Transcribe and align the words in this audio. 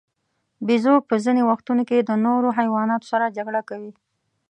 بیزو 0.67 0.95
په 1.07 1.15
ځینو 1.25 1.41
وختونو 1.51 1.83
کې 1.89 1.97
د 1.99 2.11
نورو 2.25 2.49
حیواناتو 2.59 3.09
سره 3.11 3.33
جګړه 3.37 3.61
کوي. 3.69 3.91